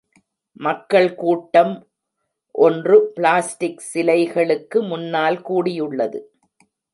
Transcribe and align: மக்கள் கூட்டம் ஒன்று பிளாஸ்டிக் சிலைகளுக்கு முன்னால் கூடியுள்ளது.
மக்கள் 0.59 1.15
கூட்டம் 1.15 1.87
ஒன்று 2.55 3.11
பிளாஸ்டிக் 3.13 3.83
சிலைகளுக்கு 3.93 4.87
முன்னால் 4.87 5.39
கூடியுள்ளது. 5.41 6.19